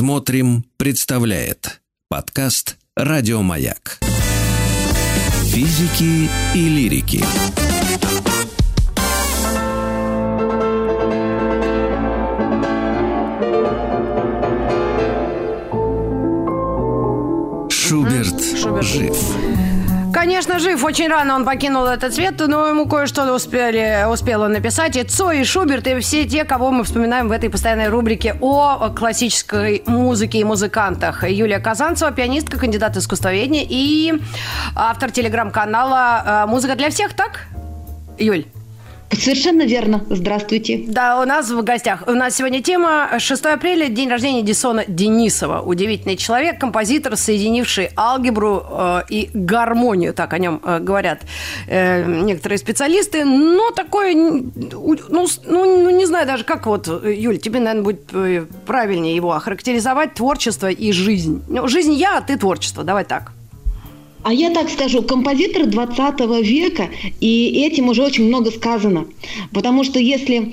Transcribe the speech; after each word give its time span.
Смотрим, 0.00 0.64
представляет 0.78 1.82
подкаст 2.08 2.78
Радиомаяк. 2.96 3.98
Физики 5.44 6.26
и 6.54 6.68
лирики. 6.70 7.22
Шуберт, 17.68 18.42
Шуберт. 18.58 18.86
жив. 18.86 19.49
Конечно, 20.20 20.58
жив. 20.58 20.84
Очень 20.84 21.08
рано 21.08 21.34
он 21.34 21.46
покинул 21.46 21.86
этот 21.86 22.12
свет, 22.12 22.34
но 22.46 22.66
ему 22.66 22.86
кое-что 22.86 23.34
успели, 23.34 24.04
успел 24.06 24.42
он 24.42 24.52
написать. 24.52 24.94
И 24.96 25.02
Цой, 25.02 25.40
и 25.40 25.44
Шуберт, 25.44 25.86
и 25.86 25.98
все 26.00 26.26
те, 26.26 26.44
кого 26.44 26.70
мы 26.70 26.84
вспоминаем 26.84 27.26
в 27.28 27.32
этой 27.32 27.48
постоянной 27.48 27.88
рубрике 27.88 28.36
о 28.42 28.90
классической 28.90 29.82
музыке 29.86 30.40
и 30.40 30.44
музыкантах. 30.44 31.24
Юлия 31.26 31.58
Казанцева, 31.58 32.10
пианистка, 32.10 32.58
кандидат 32.58 32.98
искусствоведения 32.98 33.64
и 33.66 34.20
автор 34.76 35.10
телеграм-канала 35.10 36.44
«Музыка 36.46 36.74
для 36.74 36.90
всех», 36.90 37.14
так? 37.14 37.46
Юль? 38.18 38.44
Совершенно 39.12 39.62
верно. 39.62 40.04
Здравствуйте. 40.08 40.84
Да, 40.86 41.20
у 41.20 41.24
нас 41.24 41.50
в 41.50 41.62
гостях. 41.62 42.04
У 42.06 42.12
нас 42.12 42.36
сегодня 42.36 42.62
тема 42.62 43.10
6 43.18 43.46
апреля, 43.46 43.88
день 43.88 44.08
рождения 44.08 44.42
Дисона 44.42 44.84
Денисова. 44.86 45.60
Удивительный 45.60 46.16
человек, 46.16 46.60
композитор, 46.60 47.16
соединивший 47.16 47.90
алгебру 47.96 48.64
э, 48.70 49.02
и 49.10 49.30
гармонию, 49.34 50.14
так 50.14 50.32
о 50.32 50.38
нем 50.38 50.60
э, 50.64 50.78
говорят 50.78 51.22
э, 51.66 52.04
некоторые 52.04 52.58
специалисты. 52.58 53.24
Но 53.24 53.72
такой, 53.72 54.14
ну, 54.14 54.52
ну, 55.08 55.26
ну, 55.44 55.90
не 55.90 56.06
знаю 56.06 56.26
даже, 56.26 56.44
как 56.44 56.66
вот, 56.66 56.86
Юль, 56.86 57.38
тебе, 57.38 57.58
наверное, 57.58 57.82
будет 57.82 58.02
э, 58.12 58.46
правильнее 58.64 59.16
его 59.16 59.32
охарактеризовать, 59.32 60.14
творчество 60.14 60.68
и 60.68 60.92
жизнь. 60.92 61.42
Ну, 61.48 61.66
жизнь 61.66 61.92
я, 61.94 62.18
а 62.18 62.20
ты 62.22 62.36
творчество. 62.36 62.84
Давай 62.84 63.04
так. 63.04 63.32
А 64.22 64.32
я 64.34 64.50
так 64.50 64.68
скажу, 64.68 65.02
композитор 65.02 65.66
20 65.66 66.20
века, 66.44 66.90
и 67.20 67.64
этим 67.66 67.88
уже 67.88 68.02
очень 68.02 68.24
много 68.24 68.50
сказано. 68.50 69.06
Потому 69.52 69.82
что 69.82 69.98
если, 69.98 70.52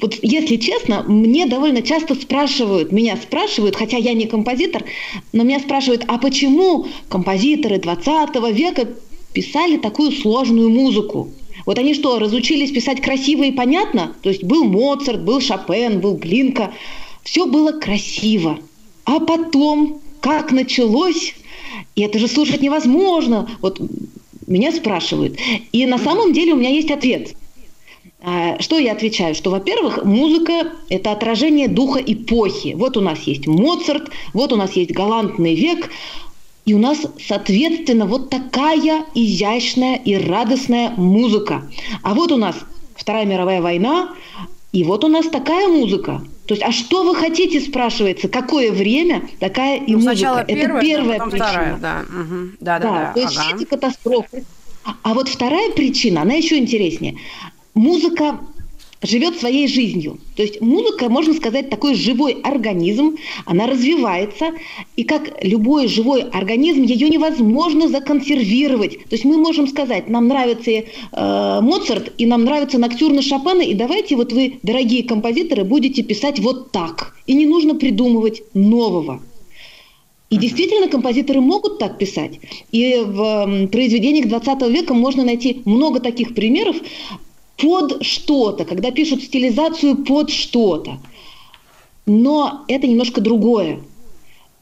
вот 0.00 0.18
если 0.22 0.56
честно, 0.56 1.04
мне 1.04 1.46
довольно 1.46 1.80
часто 1.80 2.14
спрашивают, 2.14 2.92
меня 2.92 3.16
спрашивают, 3.16 3.76
хотя 3.76 3.96
я 3.96 4.12
не 4.12 4.26
композитор, 4.26 4.84
но 5.32 5.42
меня 5.42 5.60
спрашивают, 5.60 6.04
а 6.06 6.18
почему 6.18 6.86
композиторы 7.08 7.78
20 7.78 8.54
века 8.54 8.88
писали 9.32 9.78
такую 9.78 10.12
сложную 10.12 10.68
музыку? 10.68 11.30
Вот 11.64 11.78
они 11.78 11.94
что, 11.94 12.18
разучились 12.18 12.72
писать 12.72 13.00
красиво 13.00 13.44
и 13.44 13.52
понятно? 13.52 14.14
То 14.22 14.28
есть 14.28 14.44
был 14.44 14.64
Моцарт, 14.64 15.24
был 15.24 15.40
Шопен, 15.40 16.00
был 16.00 16.16
Глинка. 16.16 16.74
Все 17.22 17.46
было 17.46 17.72
красиво. 17.72 18.58
А 19.06 19.18
потом, 19.18 20.00
как 20.20 20.52
началось, 20.52 21.34
и 21.94 22.02
это 22.02 22.18
же 22.18 22.28
слушать 22.28 22.62
невозможно. 22.62 23.48
Вот 23.60 23.80
меня 24.46 24.72
спрашивают. 24.72 25.38
И 25.72 25.86
на 25.86 25.98
самом 25.98 26.32
деле 26.32 26.52
у 26.52 26.56
меня 26.56 26.70
есть 26.70 26.90
ответ. 26.90 27.34
А, 28.20 28.60
Что 28.60 28.78
я 28.78 28.92
отвечаю? 28.92 29.34
Что, 29.34 29.50
во-первых, 29.50 30.04
музыка– 30.04 30.72
это 30.88 31.12
отражение 31.12 31.68
духа 31.68 32.00
эпохи. 32.00 32.74
Вот 32.74 32.96
у 32.96 33.00
нас 33.00 33.20
есть 33.22 33.46
Моцарт, 33.46 34.10
вот 34.32 34.52
у 34.52 34.56
нас 34.56 34.72
есть 34.72 34.92
галантный 34.92 35.54
век, 35.54 35.90
и 36.64 36.72
у 36.72 36.78
нас, 36.78 36.98
соответственно, 37.26 38.06
вот 38.06 38.30
такая 38.30 39.04
изящная 39.14 39.96
и 39.96 40.16
радостная 40.16 40.90
музыка. 40.96 41.70
А 42.02 42.14
вот 42.14 42.32
у 42.32 42.36
нас 42.36 42.56
Вторая 42.96 43.26
мировая 43.26 43.60
война, 43.60 44.14
и 44.74 44.82
вот 44.82 45.04
у 45.04 45.08
нас 45.08 45.26
такая 45.28 45.68
музыка. 45.68 46.20
То 46.46 46.54
есть, 46.54 46.62
а 46.66 46.72
что 46.72 47.04
вы 47.04 47.14
хотите, 47.14 47.60
спрашивается, 47.60 48.28
какое 48.28 48.72
время, 48.72 49.22
такая 49.38 49.76
и 49.78 49.92
Ну, 49.92 49.98
музыка. 49.98 50.16
сначала 50.16 50.44
первая, 50.44 50.66
Это 50.66 50.80
первая 50.80 51.18
потом 51.18 51.30
причина. 51.30 51.48
вторая. 51.48 51.78
Да, 51.80 52.02
Мгм. 52.10 52.56
да, 52.60 52.78
да. 52.80 52.84
Да, 52.88 52.92
да, 53.06 53.12
то 53.14 53.20
есть 53.20 53.36
ага. 53.38 53.56
эти 53.56 53.64
катастрофы. 53.64 54.44
А 55.02 55.14
вот 55.14 55.28
вторая 55.28 55.70
причина, 55.70 56.22
она 56.22 56.34
еще 56.34 56.58
интереснее. 56.58 57.16
Музыка 57.74 58.40
живет 59.04 59.38
своей 59.38 59.68
жизнью. 59.68 60.18
То 60.36 60.42
есть 60.42 60.60
музыка, 60.60 61.08
можно 61.08 61.34
сказать, 61.34 61.70
такой 61.70 61.94
живой 61.94 62.32
организм, 62.42 63.16
она 63.44 63.66
развивается, 63.66 64.52
и 64.96 65.04
как 65.04 65.44
любой 65.44 65.86
живой 65.88 66.22
организм, 66.22 66.82
ее 66.82 67.08
невозможно 67.08 67.88
законсервировать. 67.88 69.04
То 69.04 69.12
есть 69.12 69.24
мы 69.24 69.36
можем 69.36 69.68
сказать, 69.68 70.08
нам 70.08 70.28
нравится 70.28 70.70
э, 70.70 70.84
Моцарт, 71.12 72.12
и 72.18 72.26
нам 72.26 72.44
нравится 72.44 72.78
ноктюрны 72.78 73.22
Шопена, 73.22 73.62
и 73.62 73.74
давайте 73.74 74.16
вот 74.16 74.32
вы, 74.32 74.58
дорогие 74.62 75.04
композиторы, 75.04 75.64
будете 75.64 76.02
писать 76.02 76.40
вот 76.40 76.72
так. 76.72 77.14
И 77.26 77.34
не 77.34 77.46
нужно 77.46 77.74
придумывать 77.74 78.42
нового. 78.54 79.20
И 80.30 80.36
действительно, 80.36 80.88
композиторы 80.88 81.40
могут 81.40 81.78
так 81.78 81.96
писать. 81.96 82.40
И 82.72 83.02
в 83.04 83.68
произведениях 83.68 84.26
20 84.26 84.62
века 84.68 84.92
можно 84.92 85.22
найти 85.22 85.62
много 85.64 86.00
таких 86.00 86.34
примеров 86.34 86.76
под 87.64 88.04
что-то, 88.04 88.66
когда 88.66 88.90
пишут 88.90 89.22
стилизацию 89.22 90.04
под 90.04 90.28
что-то. 90.28 90.98
Но 92.04 92.64
это 92.68 92.86
немножко 92.86 93.22
другое. 93.22 93.80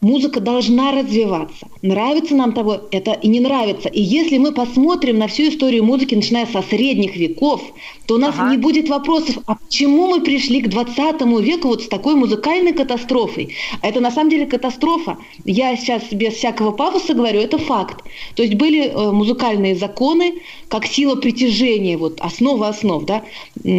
Музыка 0.02 0.40
должна 0.40 0.90
развиваться. 0.90 1.68
Нравится 1.80 2.34
нам 2.34 2.52
того 2.52 2.80
это 2.90 3.12
и 3.12 3.28
не 3.28 3.38
нравится. 3.38 3.88
И 3.88 4.02
если 4.02 4.36
мы 4.36 4.50
посмотрим 4.50 5.18
на 5.18 5.28
всю 5.28 5.44
историю 5.44 5.84
музыки, 5.84 6.16
начиная 6.16 6.46
со 6.46 6.60
средних 6.60 7.14
веков, 7.14 7.62
то 8.06 8.16
у 8.16 8.18
нас 8.18 8.34
Ага. 8.36 8.50
не 8.50 8.56
будет 8.56 8.88
вопросов, 8.88 9.38
а 9.46 9.54
почему 9.54 10.08
мы 10.08 10.20
пришли 10.20 10.60
к 10.60 10.68
20 10.68 11.20
веку 11.40 11.68
вот 11.68 11.82
с 11.82 11.88
такой 11.88 12.16
музыкальной 12.16 12.72
катастрофой? 12.72 13.54
Это 13.80 14.00
на 14.00 14.10
самом 14.10 14.30
деле 14.30 14.46
катастрофа. 14.46 15.18
Я 15.44 15.76
сейчас 15.76 16.02
без 16.10 16.34
всякого 16.34 16.72
пафоса 16.72 17.14
говорю, 17.14 17.40
это 17.40 17.58
факт. 17.58 18.02
То 18.34 18.42
есть 18.42 18.54
были 18.54 18.88
э, 18.88 19.12
музыкальные 19.12 19.76
законы, 19.76 20.42
как 20.66 20.84
сила 20.84 21.14
притяжения, 21.14 21.96
вот 21.96 22.20
основа 22.20 22.68
основ, 22.68 23.04
да? 23.04 23.22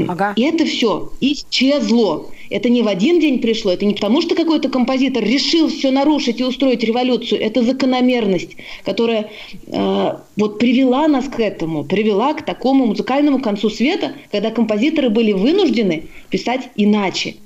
Ага. 0.08 0.34
И 0.38 0.42
это 0.44 0.66
все 0.66 1.12
исчезло. 1.20 2.28
Это 2.54 2.70
не 2.70 2.84
в 2.84 2.88
один 2.88 3.20
день 3.20 3.42
пришло, 3.42 3.72
это 3.72 3.84
не 3.84 3.96
потому, 3.96 4.22
что 4.22 4.36
какой-то 4.36 4.70
композитор 4.70 5.24
решил 5.24 5.70
все 5.70 5.90
нарушить 5.90 6.40
и 6.40 6.44
устроить 6.44 6.84
революцию. 6.84 7.42
Это 7.42 7.64
закономерность, 7.64 8.52
которая 8.86 9.32
э, 9.66 10.12
вот 10.38 10.60
привела 10.60 11.08
нас 11.08 11.28
к 11.28 11.40
этому, 11.40 11.84
привела 11.84 12.36
к 12.36 12.46
такому 12.46 12.86
музыкальному 12.86 13.42
концу 13.42 13.72
света, 13.72 14.14
когда 14.32 14.52
композиторы 14.52 15.10
были 15.10 15.32
вынуждены 15.32 16.04
писать 16.30 16.70
иначе 16.76 17.38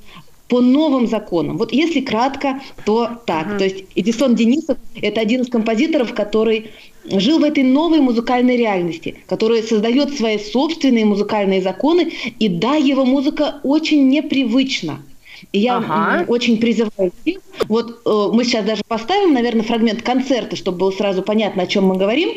по 0.49 0.59
новым 0.59 1.07
законам. 1.07 1.57
Вот 1.57 1.71
если 1.71 2.01
кратко, 2.01 2.61
то 2.85 3.09
так. 3.25 3.57
То 3.57 3.63
есть 3.63 3.85
Эдисон 3.95 4.35
Денисов– 4.35 4.77
это 5.01 5.21
один 5.21 5.41
из 5.41 5.47
композиторов, 5.47 6.13
который 6.13 6.71
жил 7.09 7.39
в 7.39 7.43
этой 7.43 7.63
новой 7.63 7.99
музыкальной 7.99 8.57
реальности, 8.57 9.15
который 9.27 9.63
создает 9.63 10.15
свои 10.15 10.37
собственные 10.37 11.05
музыкальные 11.05 11.61
законы, 11.61 12.11
и 12.39 12.47
да, 12.49 12.75
его 12.75 13.05
музыка 13.05 13.59
очень 13.63 14.07
непривычна. 14.09 14.99
И 15.51 15.59
я 15.59 15.77
Ага. 15.77 16.25
очень 16.27 16.57
призываю 16.57 17.11
всех, 17.21 17.41
вот 17.67 18.01
э, 18.05 18.29
мы 18.33 18.43
сейчас 18.43 18.65
даже 18.65 18.81
поставим, 18.87 19.33
наверное, 19.33 19.63
фрагмент 19.63 20.01
концерта, 20.01 20.55
чтобы 20.55 20.79
было 20.79 20.91
сразу 20.91 21.21
понятно, 21.21 21.63
о 21.63 21.67
чем 21.67 21.85
мы 21.85 21.97
говорим. 21.97 22.29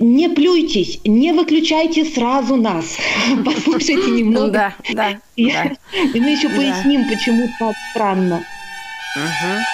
Не 0.00 0.30
плюйтесь, 0.30 1.00
не 1.04 1.32
выключайте 1.32 2.04
сразу 2.04 2.56
нас. 2.56 2.96
Послушайте 3.44 4.10
немного. 4.16 4.52
Да, 4.52 4.74
да, 4.94 5.20
И, 5.36 6.20
мы 6.20 6.30
еще 6.30 6.48
поясним, 6.48 7.06
почему 7.06 7.48
так 7.58 7.76
странно. 7.90 8.44
Мгм. 9.14 9.66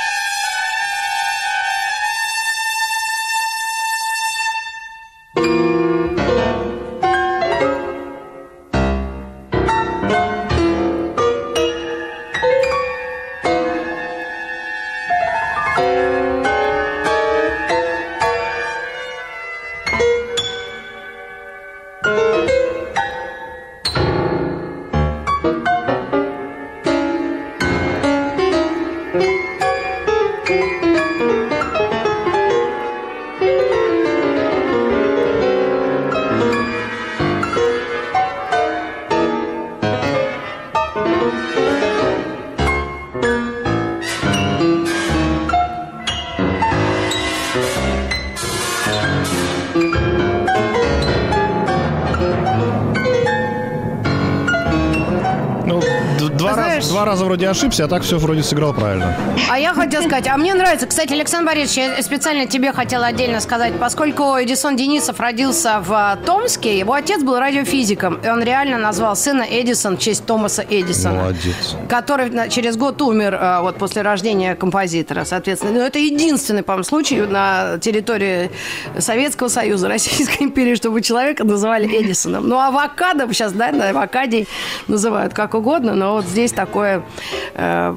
Вроде 57.46 57.58
ошибся, 57.60 57.84
а 57.84 57.88
так 57.88 58.02
все 58.02 58.18
вроде 58.18 58.42
сыграл 58.42 58.74
правильно. 58.74 59.14
А 59.48 59.56
я 59.56 59.72
хотела 59.72 60.02
сказать, 60.02 60.26
а 60.26 60.36
мне 60.36 60.52
нравится, 60.54 60.88
кстати, 60.88 61.12
Александр 61.12 61.52
Борисович, 61.52 61.76
я 61.76 62.02
специально 62.02 62.46
тебе 62.46 62.72
хотела 62.72 63.06
отдельно 63.06 63.38
сказать, 63.38 63.78
поскольку 63.78 64.22
Эдисон 64.36 64.74
Денисов 64.74 65.20
родился 65.20 65.80
в 65.80 65.92
а, 65.92 66.16
Томске, 66.16 66.76
его 66.76 66.92
отец 66.92 67.22
был 67.22 67.38
радиофизиком, 67.38 68.16
и 68.16 68.28
он 68.28 68.42
реально 68.42 68.78
назвал 68.78 69.14
сына 69.14 69.46
Эдисон 69.48 69.96
в 69.96 70.00
честь 70.00 70.26
Томаса 70.26 70.64
Эдисона. 70.68 71.20
Молодец. 71.20 71.76
Который 71.88 72.50
через 72.50 72.76
год 72.76 73.00
умер 73.00 73.38
а, 73.40 73.62
вот 73.62 73.78
после 73.78 74.02
рождения 74.02 74.56
композитора, 74.56 75.24
соответственно. 75.24 75.74
Ну, 75.74 75.80
это 75.82 76.00
единственный, 76.00 76.64
по-моему, 76.64 76.82
случай 76.82 77.20
на 77.20 77.78
территории 77.78 78.50
Советского 78.98 79.46
Союза, 79.46 79.86
Российской 79.86 80.42
империи, 80.42 80.74
чтобы 80.74 81.00
человека 81.00 81.44
называли 81.44 81.86
Эдисоном. 81.86 82.48
Ну, 82.48 82.58
авокадо 82.58 83.32
сейчас, 83.32 83.52
да, 83.52 83.70
на 83.70 83.90
авокадий 83.90 84.48
называют 84.88 85.32
как 85.32 85.54
угодно, 85.54 85.94
но 85.94 86.14
вот 86.14 86.24
здесь 86.24 86.50
такое 86.50 87.04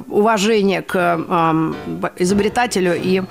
уважение 0.08 0.82
к 0.82 0.96
эм, 0.96 1.76
изобретателю 2.16 2.94
и 2.96 3.18
э, 3.18 3.22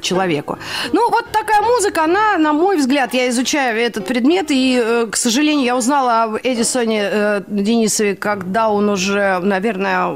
человеку. 0.00 0.58
Ну, 0.92 1.10
вот 1.10 1.26
такая 1.32 1.62
музыка, 1.62 2.04
она, 2.04 2.38
на 2.38 2.52
мой 2.52 2.76
взгляд, 2.76 3.14
я 3.14 3.28
изучаю 3.28 3.78
этот 3.78 4.06
предмет, 4.06 4.50
и, 4.50 4.80
э, 4.82 5.06
к 5.10 5.16
сожалению, 5.16 5.64
я 5.64 5.76
узнала 5.76 6.22
об 6.24 6.36
Эдисоне 6.42 7.00
э, 7.02 7.42
Денисове, 7.46 8.14
когда 8.14 8.68
он 8.68 8.88
уже, 8.88 9.38
наверное, 9.40 10.08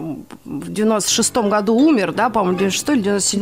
в 0.45 0.71
96-м 0.71 1.49
году 1.49 1.75
умер, 1.75 2.13
да, 2.13 2.31
по-моему, 2.31 2.59
96 2.59 2.89
или 2.91 3.01
97 3.01 3.41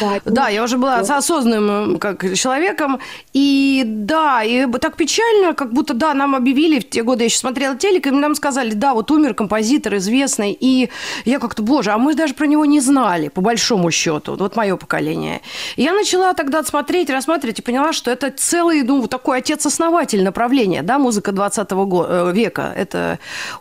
Да, 0.00 0.20
Да, 0.24 0.48
я 0.48 0.62
уже 0.62 0.76
была 0.76 0.98
осознанным 0.98 1.96
э, 1.96 1.98
как 1.98 2.34
человеком, 2.34 2.98
и 3.32 3.82
да, 3.86 4.42
и 4.42 4.66
так 4.78 4.96
печально, 4.96 5.54
как 5.54 5.72
будто, 5.72 5.94
да, 5.94 6.14
нам 6.14 6.34
объявили, 6.34 6.80
в 6.80 6.88
те 6.88 7.02
годы 7.02 7.22
я 7.22 7.26
еще 7.26 7.38
смотрела 7.38 7.76
телек, 7.76 8.06
и 8.06 8.10
нам 8.10 8.34
сказали, 8.34 8.72
да, 8.72 8.94
вот 8.94 9.10
умер 9.10 9.34
композитор 9.34 9.96
известный, 9.96 10.56
и 10.58 10.90
я 11.24 11.38
как-то, 11.38 11.62
боже, 11.62 11.90
а 11.92 11.98
мы 11.98 12.14
даже 12.14 12.34
про 12.34 12.46
него 12.46 12.64
не 12.64 12.80
знали, 12.80 13.28
по 13.28 13.40
большому 13.40 13.90
счету, 13.90 14.36
вот 14.36 14.56
мое 14.56 14.76
поколение. 14.76 15.37
И 15.76 15.82
я 15.82 15.92
начала 15.92 16.34
тогда 16.34 16.62
смотреть, 16.62 17.10
рассматривать 17.10 17.58
и 17.58 17.62
поняла, 17.62 17.92
что 17.92 18.10
это 18.10 18.30
целый, 18.30 18.82
ну, 18.82 19.06
такой 19.06 19.38
отец-основатель 19.38 20.22
направления, 20.22 20.82
да, 20.82 20.98
музыка 20.98 21.32
20 21.32 21.72
го- 21.86 22.06
э, 22.08 22.32
века. 22.32 22.72
Это 22.76 23.18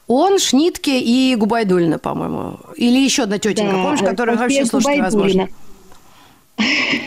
он, 0.07 0.39
Шнитке 0.39 0.99
и 0.99 1.35
Губайдулина, 1.35 1.99
по-моему. 1.99 2.59
Или 2.75 2.99
еще 2.99 3.23
одна 3.23 3.37
тетенька, 3.37 3.75
Да, 3.75 3.83
помнишь, 3.83 4.01
которую 4.01 4.39
Алексея 4.39 4.61
вообще 4.63 4.69
слушать 4.69 4.97
невозможно. 4.97 5.47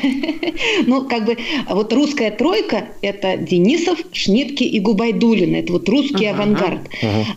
Ну, 0.87 1.07
как 1.09 1.25
бы, 1.25 1.37
вот 1.69 1.93
русская 1.93 2.31
тройка– 2.31 2.89
это 3.03 3.37
Денисов, 3.37 3.99
Шнитке 4.13 4.65
и 4.65 4.81
Губайдулина. 4.81 5.57
Это 5.57 5.73
вот 5.73 5.89
русский 5.89 6.27
авангард. 6.27 6.81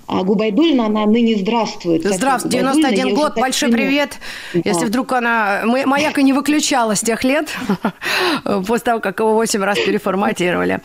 А 0.07 0.23
Губайдулина, 0.23 0.85
она 0.85 1.05
ныне 1.05 1.35
здравствует. 1.37 2.03
Губайдуллина, 2.03 2.49
91 2.49 2.97
я 2.97 3.05
уже 3.07 3.15
год, 3.15 3.35
большой 3.35 3.69
поняла. 3.69 3.87
привет. 3.87 4.19
Да. 4.53 4.61
Если 4.65 4.85
вдруг 4.85 5.11
она... 5.13 5.61
м- 5.63 5.89
Маяк 5.89 6.17
и 6.19 6.23
не 6.23 6.33
выключала 6.33 6.95
с 6.95 7.01
тех 7.01 7.23
лет, 7.23 7.49
после 8.43 8.83
того, 8.85 8.99
как 8.99 9.19
его 9.19 9.33
8 9.33 9.61
раз 9.63 9.79
переформатировали. 9.79 10.79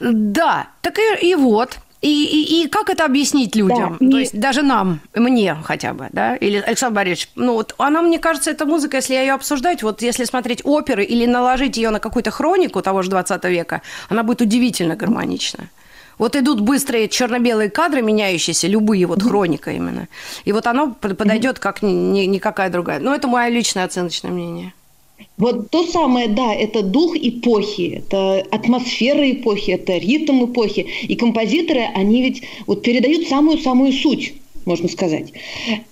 Да, 0.00 0.68
так 0.82 0.98
и, 0.98 1.26
и 1.28 1.34
вот. 1.34 1.78
И, 2.04 2.24
и, 2.24 2.64
и 2.64 2.68
как 2.68 2.90
это 2.90 3.06
объяснить 3.06 3.56
людям? 3.56 3.96
Да, 3.98 4.06
То 4.10 4.16
и- 4.18 4.20
есть 4.20 4.38
даже 4.38 4.62
нам, 4.62 5.00
мне 5.14 5.56
хотя 5.64 5.94
бы, 5.94 6.08
да? 6.12 6.36
Или 6.36 6.58
Александр 6.58 6.96
Борисович, 6.96 7.30
ну 7.34 7.54
вот 7.54 7.74
она, 7.78 8.02
мне 8.02 8.18
кажется, 8.18 8.50
эта 8.50 8.66
музыка, 8.66 8.98
если 8.98 9.14
ее 9.14 9.32
обсуждать, 9.32 9.82
вот 9.82 10.02
если 10.02 10.24
смотреть 10.24 10.60
оперы 10.64 11.02
или 11.02 11.24
наложить 11.26 11.78
ее 11.78 11.90
на 11.90 12.00
какую-то 12.00 12.30
хронику 12.30 12.82
того 12.82 13.02
же 13.02 13.08
20 13.10 13.44
века, 13.44 13.80
она 14.10 14.22
будет 14.22 14.42
удивительно 14.42 14.96
гармонична. 14.96 15.68
Вот 16.18 16.36
идут 16.36 16.60
быстрые 16.60 17.08
черно-белые 17.08 17.70
кадры, 17.70 18.02
меняющиеся, 18.02 18.68
любые, 18.68 19.06
вот 19.06 19.22
хроника 19.22 19.70
именно. 19.72 20.06
И 20.44 20.52
вот 20.52 20.66
оно 20.66 20.94
под- 21.00 21.16
подойдет 21.16 21.58
как 21.58 21.82
ни- 21.82 21.90
ни- 21.90 22.26
никакая 22.26 22.68
другая. 22.70 23.00
Ну, 23.00 23.12
это 23.14 23.28
мое 23.28 23.48
личное 23.48 23.84
оценочное 23.84 24.30
мнение. 24.30 24.72
Вот 25.36 25.70
то 25.70 25.84
самое, 25.84 26.28
да, 26.28 26.54
это 26.54 26.82
дух 26.82 27.16
эпохи, 27.16 28.02
это 28.04 28.44
атмосфера 28.50 29.30
эпохи, 29.30 29.72
это 29.72 29.96
ритм 29.96 30.44
эпохи. 30.44 30.86
И 31.02 31.16
композиторы, 31.16 31.82
они 31.94 32.22
ведь 32.22 32.42
вот 32.66 32.82
передают 32.82 33.26
самую-самую 33.28 33.92
суть 33.92 34.34
можно 34.66 34.88
сказать. 34.88 35.32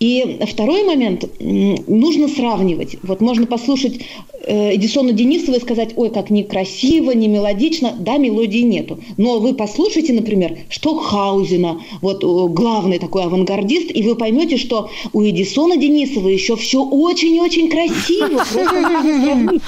И 0.01 0.39
второй 0.49 0.85
момент, 0.85 1.25
нужно 1.41 2.29
сравнивать. 2.29 2.97
Вот 3.03 3.21
можно 3.21 3.47
послушать 3.47 4.01
э, 4.45 4.75
Эдисона 4.75 5.13
Денисова 5.13 5.57
и 5.57 5.61
сказать, 5.61 5.91
ой, 5.97 6.11
как 6.11 6.31
некрасиво, 6.31 7.11
не 7.13 7.29
мелодично. 7.29 7.95
Да, 7.99 8.17
мелодии 8.19 8.61
нету. 8.61 8.99
Но 9.17 9.39
вы 9.39 9.55
послушайте, 9.55 10.13
например, 10.13 10.59
Штокхаузена, 10.69 11.81
вот 12.01 12.25
э, 12.25 12.53
главный 12.53 12.99
такой 12.99 13.25
авангардист, 13.25 13.91
и 13.95 14.03
вы 14.03 14.15
поймете, 14.17 14.57
что 14.57 14.91
у 15.13 15.23
Эдисона 15.23 15.77
Денисова 15.77 16.29
еще 16.29 16.57
все 16.57 16.83
очень-очень 16.83 17.69
красиво. 17.69 18.43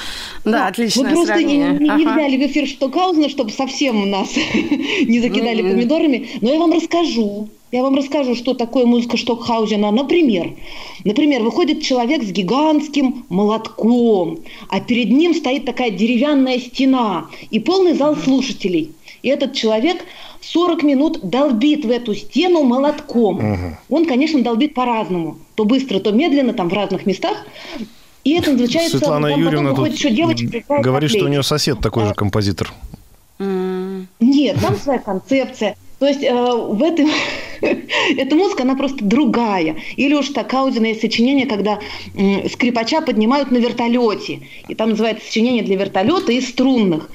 Да, 0.45 0.65
Ну, 0.65 0.69
отличное 0.69 1.05
Вы 1.05 1.11
просто 1.11 1.43
не, 1.43 2.05
взяли 2.05 2.37
в 2.37 2.47
эфир 2.51 2.67
Штокхаузена, 2.67 3.31
чтобы 3.31 3.51
совсем 3.51 4.11
нас 4.11 4.29
не 5.07 5.21
закидали 5.21 5.63
Мгм. 5.63 5.71
помидорами. 5.71 6.29
Но 6.41 6.53
я 6.53 6.59
вам 6.59 6.73
расскажу. 6.73 7.49
Я 7.73 7.83
вам 7.83 7.97
расскажу, 7.97 8.37
что 8.37 8.55
такое 8.55 8.87
музыка 8.87 9.17
Штокхаузена. 9.17 9.91
Например, 9.91 10.53
например, 11.05 11.43
выходит 11.43 11.83
человек 11.83 12.23
с 12.23 12.31
гигантским 12.31 13.25
молотком, 13.29 14.39
а 14.69 14.81
перед 14.81 15.11
ним 15.11 15.35
стоит 15.35 15.65
такая 15.65 15.91
деревянная 15.91 16.61
стена 16.61 17.27
и 17.51 17.59
полный 17.59 17.95
зал 17.95 18.17
слушателей. 18.17 18.93
И 19.23 19.29
этот 19.29 19.55
человек 19.55 20.05
40 20.41 20.83
минут 20.83 21.21
долбит 21.23 21.85
в 21.85 21.91
эту 21.91 22.15
стену 22.15 22.63
молотком. 22.63 23.77
Он, 23.89 24.07
конечно, 24.07 24.43
долбит 24.43 24.75
по-разному. 24.75 25.39
То 25.55 25.65
быстро, 25.65 25.99
то 25.99 26.13
медленно, 26.13 26.53
там 26.53 26.69
в 26.69 26.73
разных 26.73 27.07
местах. 27.07 27.39
И 28.25 28.33
это 28.39 28.53
называется... 28.53 28.99
Светлана 28.99 29.31
там 29.31 29.41
Юрьевна 29.41 29.71
выходит 29.71 29.95
тут 29.95 30.05
еще 30.05 30.15
девочка, 30.15 30.63
говорит, 30.81 31.11
что 31.11 31.25
у 31.25 31.29
нее 31.29 31.43
сосед 31.43 31.81
такой 31.81 32.07
же 32.07 32.15
композитор. 32.15 32.73
Нет, 33.39 34.61
там 34.61 34.77
своя 34.77 34.99
концепция. 34.99 35.77
То 35.99 36.07
есть 36.07 36.23
э, 36.23 36.33
в 36.33 36.83
этом 36.83 37.11
эта 38.17 38.37
музыка, 38.37 38.63
она 38.63 38.75
просто 38.75 39.05
другая. 39.05 39.77
Или 39.97 40.15
уж 40.15 40.29
Такаудина 40.29 40.87
есть 40.87 41.01
сочинение, 41.01 41.47
когда 41.47 41.79
м, 42.15 42.49
скрипача 42.51 43.01
поднимают 43.01 43.51
на 43.51 43.59
вертолете. 43.59 44.41
И 44.69 44.75
там 44.75 44.91
называется 44.91 45.25
сочинение 45.27 45.63
для 45.63 45.77
вертолета 45.77 46.33
и 46.33 46.41
струнных. 46.41 47.11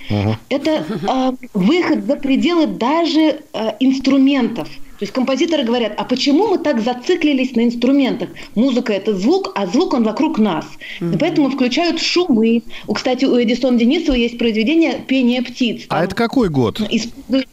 Это 0.49 0.85
э, 0.89 1.31
выход 1.53 2.05
за 2.05 2.15
пределы 2.15 2.67
даже 2.67 3.41
э, 3.53 3.71
инструментов. 3.79 4.67
То 4.67 5.03
есть 5.03 5.13
композиторы 5.13 5.63
говорят, 5.63 5.93
а 5.95 6.03
почему 6.03 6.49
мы 6.49 6.57
так 6.57 6.81
зациклились 6.81 7.55
на 7.55 7.63
инструментах? 7.63 8.29
Музыка– 8.55 8.91
это 8.93 9.15
звук, 9.15 9.53
а 9.55 9.65
звук 9.65 9.93
он 9.93 10.03
вокруг 10.03 10.37
нас. 10.39 10.65
И 10.99 11.17
поэтому 11.17 11.49
включают 11.49 12.01
шумы. 12.01 12.63
У, 12.85 12.94
кстати, 12.94 13.23
у 13.23 13.41
Эдисона 13.41 13.77
Денисова 13.77 14.15
есть 14.15 14.37
произведение 14.37 14.95
«Пение 15.07 15.41
птиц». 15.41 15.85
А 15.87 15.95
Там 15.95 16.03
это 16.03 16.15
какой 16.15 16.49
год? 16.49 16.81
используют, 16.89 17.47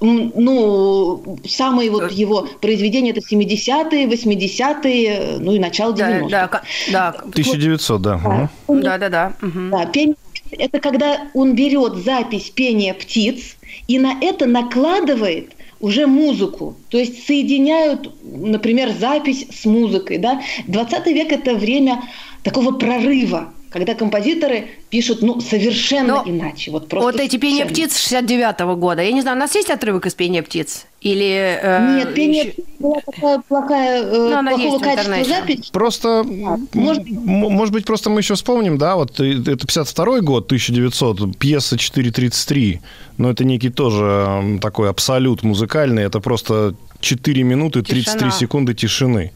ну, 0.00 1.38
самые 1.46 1.90
вот 1.90 2.10
его 2.10 2.48
произведения 2.60 3.10
это 3.10 3.20
70-е, 3.20 4.06
80-е, 4.06 5.38
ну 5.40 5.52
и 5.52 5.58
начало 5.58 5.92
90-х. 5.92 6.28
Да, 6.30 6.48
да, 6.92 7.12
да, 7.12 7.18
1900, 7.28 8.02
да. 8.02 8.48
Да, 8.68 8.98
да, 8.98 9.08
да. 9.08 9.32
мгм. 9.42 9.70
Да, 9.70 9.86
пение 9.86 10.16
это 10.52 10.78
когда 10.80 11.28
он 11.34 11.54
берет 11.54 11.96
запись 11.96 12.50
пения 12.54 12.94
птиц 12.94 13.56
и 13.88 13.98
на 13.98 14.14
это 14.20 14.46
накладывает 14.46 15.52
уже 15.80 16.06
музыку. 16.06 16.76
То 16.88 16.98
есть 16.98 17.26
соединяют, 17.26 18.10
например, 18.22 18.92
запись 18.98 19.46
с 19.52 19.64
музыкой. 19.64 20.18
Да? 20.18 20.40
20 20.66 21.06
век– 21.06 21.32
это 21.32 21.54
время 21.54 22.02
такого 22.42 22.72
прорыва, 22.72 23.52
когда 23.76 23.94
композиторы 23.94 24.68
пишут 24.88 25.20
ну, 25.20 25.40
совершенно 25.40 26.22
Но 26.24 26.30
иначе. 26.30 26.70
Вот, 26.70 26.88
просто 26.88 27.04
Вот 27.12 27.20
эти 27.20 27.36
пение 27.36 27.66
птиц 27.66 27.98
69 27.98 28.60
года. 28.78 29.02
Я 29.02 29.12
не 29.12 29.20
знаю, 29.20 29.36
у 29.36 29.40
нас 29.40 29.54
есть 29.54 29.68
отрывок 29.68 30.06
из 30.06 30.14
пения 30.14 30.42
птиц? 30.42 30.86
Или. 31.02 31.58
э, 31.62 31.96
Нет, 31.98 32.14
пение 32.14 32.46
птиц 32.46 32.64
была 32.78 33.00
такая 33.04 33.42
плохая, 33.46 34.02
э, 34.02 34.40
Ну, 34.42 34.48
плохого 34.48 34.78
качества 34.78 35.24
запись. 35.24 35.70
Просто, 35.70 36.24
может 36.72 37.06
м, 37.06 37.12
может 37.26 37.74
быть, 37.74 37.84
просто 37.84 38.08
мы 38.08 38.20
еще 38.20 38.34
вспомним, 38.34 38.78
да, 38.78 38.96
вот 38.96 39.20
это 39.20 39.66
52 39.66 40.20
год, 40.20 40.46
1900, 40.46 41.36
пьеса 41.36 41.76
4.33, 41.76 42.80
но 43.18 43.30
это 43.30 43.44
некий 43.44 43.68
тоже 43.68 44.58
такой 44.62 44.88
абсолют 44.88 45.42
музыкальный, 45.42 46.04
это 46.04 46.20
просто 46.20 46.74
4 47.00 47.42
минуты 47.42 47.82
33 47.82 48.02
Тишина. 48.14 48.30
секунды 48.30 48.74
тишины. 48.74 49.32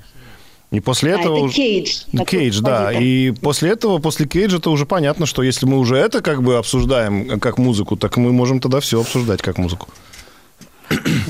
И 0.71 0.79
после 0.81 1.15
А, 1.15 1.21
этого... 1.21 1.47
это 1.47 1.55
Кейдж. 1.55 2.03
Кейдж, 2.27 2.61
да. 2.61 2.93
И 2.93 3.33
после 3.33 3.71
этого, 3.71 3.99
после 3.99 4.27
Кейджа, 4.27 4.59
это 4.59 4.71
уже 4.71 4.87
понятно, 4.87 5.27
что 5.27 5.43
если 5.43 5.67
мы 5.67 5.79
уже 5.79 5.97
это 5.97 6.23
как 6.23 6.43
бы 6.43 6.57
обсуждаем 6.57 7.41
как 7.41 7.59
музыку, 7.59 7.97
так 7.97 8.17
мы 8.17 8.33
можем 8.33 8.61
тогда 8.61 8.81
все 8.81 9.01
обсуждать 9.01 9.43
как 9.43 9.59
музыку. 9.59 9.89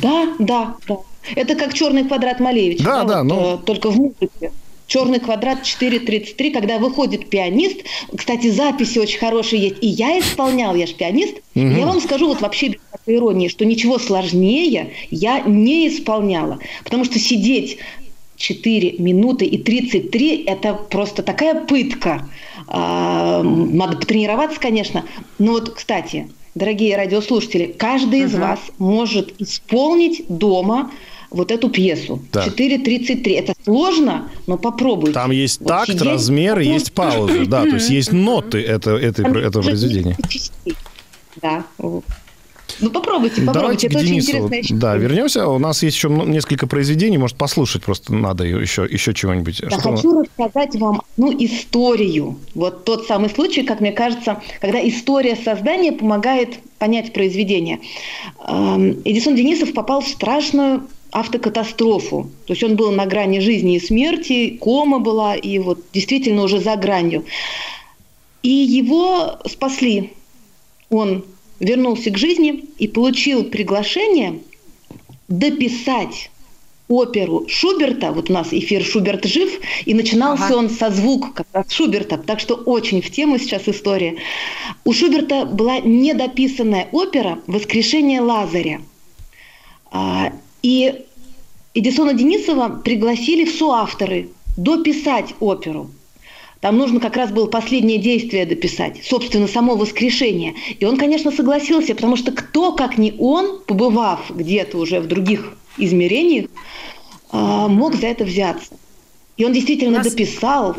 Да, 0.03 0.35
да, 0.39 0.77
да. 0.87 0.97
Это 1.37 1.55
как 1.55 1.75
черный 1.75 2.05
квадрат 2.05 2.41
Малевича. 2.41 2.85
Да, 2.85 3.05
да, 3.05 3.19
вот, 3.19 3.25
ну. 3.25 3.55
э, 3.55 3.59
только 3.65 3.91
в 3.91 3.97
музыке. 3.97 4.53
Черный 4.87 5.21
квадрат 5.21 5.63
4.33, 5.63 6.53
когда 6.53 6.79
выходит 6.79 7.31
пианист. 7.31 7.83
Кстати, 8.17 8.51
записи 8.51 8.99
очень 8.99 9.21
хорошие 9.21 9.63
есть. 9.63 9.77
И 9.83 9.87
я 9.87 10.19
исполнял, 10.19 10.75
я 10.75 10.87
же 10.87 10.95
пианист. 10.95 11.37
И 11.55 11.61
Я 11.61 11.87
вам 11.87 12.01
скажу 12.01 12.27
вот 12.27 12.41
вообще 12.41 12.69
без 12.69 12.79
иронии, 13.07 13.47
что 13.47 13.65
ничего 13.65 14.01
сложнее 14.01 14.93
я 15.11 15.41
не 15.41 15.87
исполняла. 15.87 16.59
Потому 16.83 17.05
что 17.05 17.21
сидеть 17.21 17.79
4 18.41 18.95
минуты 18.99 19.45
и 19.45 19.59
33– 19.59 20.45
это 20.47 20.75
просто 20.75 21.23
такая 21.23 21.67
пытка. 21.67 22.27
А, 22.67 23.43
надо 23.43 23.99
потренироваться, 23.99 24.59
конечно. 24.59 25.05
Но 25.39 25.53
вот, 25.53 25.75
кстати, 25.75 26.29
дорогие 26.55 26.97
радиослушатели, 26.97 27.67
каждый 27.67 28.21
uh-huh. 28.21 28.25
из 28.25 28.35
вас 28.35 28.59
может 28.79 29.41
исполнить 29.41 30.25
дома 30.29 30.91
вот 31.31 31.53
эту 31.53 31.69
пьесу. 31.69 32.23
Да. 32.33 32.47
4.33. 32.47 33.35
Это 33.37 33.53
сложно, 33.63 34.31
но 34.47 34.57
попробуйте. 34.57 35.13
Там 35.13 35.31
есть 35.33 35.61
вот 35.61 35.69
такт, 35.69 35.89
сидеть, 35.89 36.03
размер, 36.03 36.57
потом... 36.57 36.73
есть 36.73 36.93
пауза. 36.93 37.47
Да, 37.47 37.63
то 37.65 37.75
есть 37.75 37.91
есть 37.91 38.11
ноты 38.11 38.59
это, 38.63 38.93
это, 38.93 39.23
этого 39.23 39.63
произведения. 39.63 40.17
Да. 41.43 41.65
Ну, 42.81 42.91
попробуйте, 42.91 43.43
попробуйте. 43.43 43.61
Давайте 43.61 43.87
Это 43.89 43.99
очень 43.99 44.09
Денису, 44.09 44.39
интересно. 44.39 44.79
Да, 44.79 44.97
вернемся. 44.97 45.47
У 45.49 45.59
нас 45.59 45.83
есть 45.83 45.97
еще 45.97 46.09
несколько 46.09 46.67
произведений, 46.67 47.19
может, 47.19 47.37
послушать 47.37 47.83
просто 47.83 48.15
надо 48.15 48.45
еще, 48.45 48.87
еще 48.91 49.13
чего-нибудь. 49.15 49.61
Да, 49.61 49.79
Что... 49.79 49.93
хочу 49.93 50.21
рассказать 50.21 50.75
вам 50.77 51.03
одну 51.17 51.33
историю. 51.45 52.39
Вот 52.55 52.85
тот 52.85 53.07
самый 53.07 53.31
случай, 53.31 53.63
как 53.63 53.81
мне 53.81 53.93
кажется, 53.93 54.43
когда 54.61 54.87
история 54.87 55.37
создания 55.37 55.93
помогает 55.93 56.59
понять 56.79 57.13
произведение. 57.13 57.81
Эм, 58.47 59.03
Эдисон 59.05 59.37
Денисов 59.37 59.73
попал 59.75 60.01
в 60.01 60.09
страшную 60.09 60.83
автокатастрофу. 61.13 62.31
То 62.47 62.53
есть 62.53 62.63
он 62.63 62.77
был 62.77 62.91
на 62.93 63.07
грани 63.07 63.41
жизни 63.41 63.77
и 63.77 63.81
смерти, 63.81 64.57
кома 64.61 65.01
была, 65.01 65.35
и 65.35 65.59
вот 65.59 65.81
действительно 65.93 66.43
уже 66.43 66.61
за 66.61 66.77
гранью. 66.77 67.25
И 68.43 68.49
его 68.49 69.39
спасли. 69.47 70.13
Он 70.89 71.25
вернулся 71.61 72.11
к 72.11 72.19
жизни 72.19 72.65
и 72.79 72.89
получил 72.89 73.45
приглашение 73.45 74.41
дописать 75.29 76.31
оперу 76.89 77.47
Шуберта. 77.49 78.11
Вот 78.13 78.29
у 78.31 78.33
нас 78.33 78.49
эфир 78.51 78.83
«Шуберт 78.85 79.25
жив», 79.25 79.61
и 79.85 79.95
начинался 79.95 80.47
ага. 80.47 80.57
он 80.57 80.71
со 80.71 80.91
звука 80.91 81.31
как 81.33 81.47
раз 81.53 81.71
Шуберта, 81.71 82.19
так 82.19 82.41
что 82.41 82.57
очень 82.57 83.01
в 83.01 83.11
тему 83.11 83.39
сейчас 83.39 83.69
история. 83.69 84.17
У 84.85 84.93
Шуберта 84.93 85.45
была 85.45 85.79
недописанная 85.79 86.89
опера 86.91 87.39
«Воскрешение 87.47 88.21
Лазаря». 88.21 88.81
А, 89.93 90.33
и 90.63 91.05
Эдисона 91.75 92.15
Денисова 92.15 92.81
пригласили 92.85 93.45
в 93.45 93.55
соавторы 93.55 94.31
дописать 94.57 95.35
оперу. 95.39 95.91
Там 96.61 96.77
нужно 96.77 97.01
как 97.01 97.17
раз 97.17 97.31
было 97.31 97.47
последнее 97.47 97.99
действие 97.99 98.45
дописать, 98.45 99.01
собственно, 99.03 99.49
само 99.49 99.77
воскрешение. 99.77 100.55
И 100.79 100.85
он, 100.85 100.99
конечно, 100.99 101.31
согласился, 101.31 101.95
потому 101.95 102.17
что 102.17 102.33
кто, 102.33 102.73
как 102.73 102.99
не 102.99 103.15
он, 103.19 103.61
побывав 103.67 104.31
где-то 104.31 104.77
уже 104.77 105.01
в 105.01 105.07
других 105.07 105.55
измерениях, 105.79 106.47
а, 107.33 107.69
мог 107.69 107.95
за 107.95 108.09
это 108.09 108.25
взяться. 108.25 108.75
И 109.39 109.45
он 109.45 109.55
действительно 109.55 109.99
Нас... 109.99 110.13
дописал. 110.13 110.77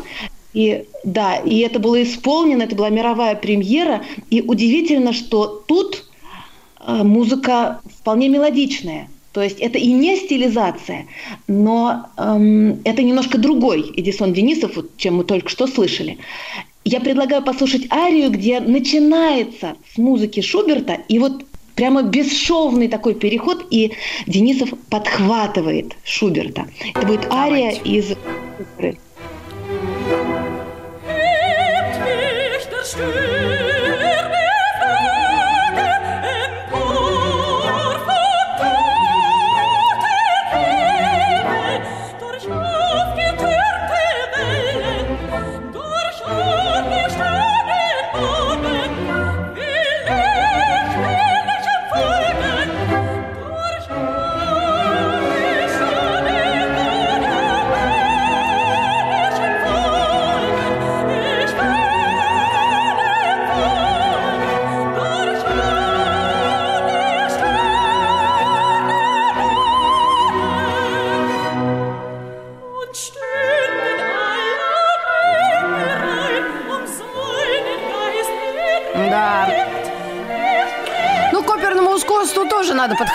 И 0.54 0.84
да, 1.02 1.36
и 1.36 1.58
это 1.60 1.80
было 1.80 2.00
исполнено, 2.02 2.62
это 2.62 2.76
была 2.76 2.90
мировая 2.90 3.34
премьера. 3.34 4.04
И 4.30 4.40
удивительно, 4.40 5.12
что 5.12 5.64
тут 5.66 6.04
а, 6.76 7.02
музыка 7.02 7.80
вполне 7.98 8.28
мелодичная. 8.28 9.08
То 9.32 9.42
есть 9.42 9.58
это 9.60 9.78
и 9.78 9.92
не 9.92 10.16
стилизация, 10.16 11.06
но 11.48 12.06
эм, 12.18 12.80
это 12.84 13.02
немножко 13.02 13.38
другой 13.38 13.90
Эдисон 13.96 14.34
Денисов, 14.34 14.76
вот, 14.76 14.96
чем 14.98 15.16
мы 15.16 15.24
только 15.24 15.48
что 15.48 15.66
слышали. 15.66 16.18
Я 16.84 17.00
предлагаю 17.00 17.42
послушать 17.42 17.90
арию, 17.90 18.30
где 18.30 18.60
начинается 18.60 19.76
с 19.94 19.98
музыки 19.98 20.40
Шуберта, 20.40 20.98
и 21.08 21.18
вот 21.18 21.44
прямо 21.74 22.02
бесшовный 22.02 22.88
такой 22.88 23.14
переход, 23.14 23.66
и 23.70 23.92
Денисов 24.26 24.70
подхватывает 24.90 25.96
Шуберта. 26.04 26.66
Это 26.94 27.06
будет 27.06 27.32
ария 27.32 27.76
Давайте. 27.76 27.90
из 27.90 28.16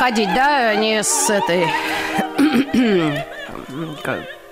подходить, 0.08 0.34
да, 0.34 0.74
не 0.76 1.04
с 1.04 1.30
этой... 1.30 1.68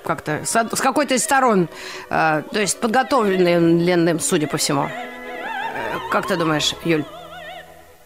как-то 0.04 0.42
с, 0.46 0.54
с 0.54 0.82
какой-то 0.82 1.16
из 1.16 1.24
сторон, 1.24 1.68
э, 2.10 2.44
то 2.52 2.60
есть 2.60 2.80
подготовленным, 2.80 4.20
судя 4.20 4.48
по 4.48 4.58
всему. 4.58 4.84
Э, 4.84 4.90
как 6.12 6.28
ты 6.28 6.36
думаешь, 6.36 6.76
Юль? 6.84 7.06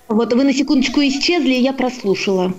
Вот 0.09 0.33
вы 0.33 0.43
на 0.43 0.53
секундочку 0.53 1.01
исчезли, 1.01 1.53
я 1.53 1.71
прослушала. 1.71 2.51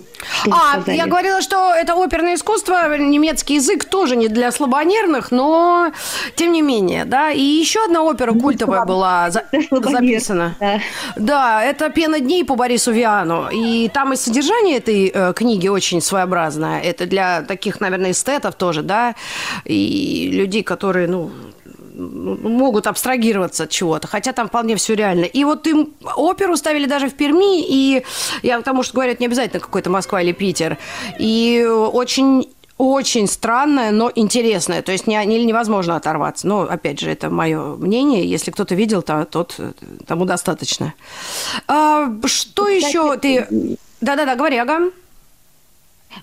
А, 0.48 0.74
сказали. 0.74 0.96
я 0.96 1.06
говорила, 1.06 1.42
что 1.42 1.74
это 1.74 1.94
оперное 1.94 2.34
искусство, 2.36 2.96
немецкий 2.96 3.54
язык 3.54 3.84
тоже 3.86 4.14
не 4.14 4.28
для 4.28 4.52
слабонервных, 4.52 5.32
но 5.32 5.90
тем 6.36 6.52
не 6.52 6.62
менее, 6.62 7.04
да. 7.04 7.32
И 7.32 7.40
еще 7.40 7.84
одна 7.84 8.02
опера 8.02 8.32
ну, 8.32 8.40
культовая 8.40 8.84
была 8.84 9.30
за- 9.30 9.46
записана. 9.70 10.54
Да. 10.60 10.80
да, 11.16 11.64
это 11.64 11.90
«Пена 11.90 12.20
дней» 12.20 12.44
по 12.44 12.54
Борису 12.54 12.92
Виану. 12.92 13.48
И 13.50 13.88
там 13.88 14.12
и 14.12 14.16
содержание 14.16 14.76
этой 14.76 15.10
э, 15.12 15.32
книги 15.34 15.66
очень 15.66 16.00
своеобразное. 16.00 16.80
Это 16.80 17.06
для 17.06 17.42
таких, 17.42 17.80
наверное, 17.80 18.12
эстетов 18.12 18.54
тоже, 18.54 18.82
да, 18.82 19.16
и 19.64 20.30
людей, 20.32 20.62
которые, 20.62 21.08
ну, 21.08 21.32
могут 22.00 22.86
абстрагироваться 22.86 23.64
от 23.64 23.70
чего-то, 23.70 24.08
хотя 24.08 24.32
там 24.32 24.48
вполне 24.48 24.76
все 24.76 24.94
реально. 24.94 25.24
И 25.24 25.44
вот 25.44 25.66
им 25.66 25.94
оперу 26.16 26.56
ставили 26.56 26.86
даже 26.86 27.08
в 27.08 27.14
Перми, 27.14 27.62
и 27.62 28.04
я 28.42 28.58
потому 28.58 28.82
что 28.82 28.94
говорят, 28.94 29.20
не 29.20 29.26
обязательно 29.26 29.60
какой-то 29.60 29.90
Москва 29.90 30.22
или 30.22 30.32
Питер. 30.32 30.78
И 31.18 31.64
очень 31.64 32.48
очень 32.80 33.26
странное, 33.26 33.90
но 33.90 34.10
интересное. 34.14 34.80
То 34.80 34.90
есть 34.90 35.06
не, 35.06 35.22
не, 35.26 35.44
невозможно 35.44 35.96
оторваться. 35.96 36.46
Но, 36.46 36.62
опять 36.62 36.98
же, 36.98 37.10
это 37.10 37.28
мое 37.28 37.76
мнение. 37.76 38.24
Если 38.24 38.50
кто-то 38.50 38.74
видел, 38.74 39.02
то 39.02 39.26
тот, 39.26 39.60
тому 40.06 40.24
достаточно. 40.24 40.94
А, 41.68 42.10
что 42.24 42.64
Кстати, 42.64 42.86
еще 42.86 43.18
ты... 43.18 43.76
Да-да-да, 44.00 44.34
говори, 44.34 44.56
ага. 44.56 44.90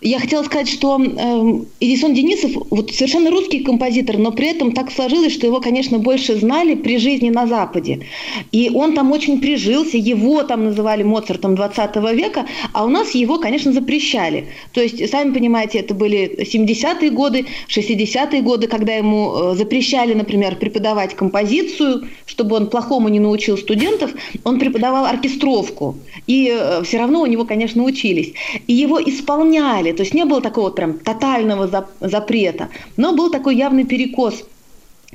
Я 0.02 0.20
хотела 0.20 0.44
сказать, 0.44 0.70
что 0.70 1.00
э, 1.02 1.64
Эдисон 1.80 2.14
Денисов 2.14 2.52
вот 2.70 2.92
совершенно 2.92 3.32
русский 3.32 3.62
композитор, 3.62 4.18
но 4.18 4.32
при 4.32 4.48
этом 4.48 4.74
так 4.74 4.92
сложилось, 4.92 5.34
что 5.34 5.48
его, 5.48 5.62
конечно, 5.62 5.98
больше 5.98 6.36
знали 6.36 6.76
при 6.76 6.98
жизни 6.98 7.30
на 7.30 7.48
Западе. 7.48 8.06
И 8.52 8.70
он 8.70 8.94
там 8.94 9.12
очень 9.12 9.40
прижился, 9.40 9.98
его 9.98 10.44
там 10.44 10.66
называли 10.66 11.04
Моцартом 11.04 11.56
20 11.56 11.96
века, 12.14 12.46
а 12.74 12.86
у 12.86 12.90
нас 12.90 13.16
его, 13.16 13.40
конечно, 13.40 13.72
запрещали. 13.72 14.48
То 14.74 14.82
есть, 14.82 15.10
сами 15.10 15.34
понимаете, 15.34 15.80
это 15.80 15.94
были 15.94 16.38
70-е 16.42 17.10
годы, 17.10 17.46
60-е 17.70 18.42
годы, 18.42 18.68
когда 18.68 18.94
ему 18.94 19.34
э, 19.36 19.56
запрещали, 19.56 20.14
например, 20.14 20.58
преподавать 20.58 21.16
композицию, 21.16 22.08
чтобы 22.26 22.58
он 22.58 22.70
плохому 22.70 23.08
не 23.08 23.20
научил 23.20 23.58
студентов, 23.58 24.12
он 24.44 24.60
преподавал 24.60 25.06
оркестровку. 25.06 25.96
И 26.28 26.54
э, 26.54 26.84
все 26.84 26.98
равно 27.00 27.22
у 27.22 27.26
него, 27.26 27.46
конечно, 27.46 27.84
учились. 27.84 28.34
И 28.68 28.74
его 28.74 29.02
исполняли 29.02 29.77
понимали, 29.78 29.96
то 29.96 30.04
есть 30.04 30.14
не 30.14 30.26
было 30.26 30.42
такого 30.42 30.70
прям 30.70 31.00
тотального 31.00 31.88
запрета, 32.00 32.70
но 32.98 33.14
был 33.14 33.30
такой 33.30 33.56
явный 33.56 33.86
перекос 33.86 34.44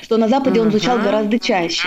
что 0.01 0.17
на 0.17 0.27
Западе 0.27 0.61
он 0.61 0.71
звучал 0.71 0.99
гораздо 0.99 1.39
чаще. 1.39 1.87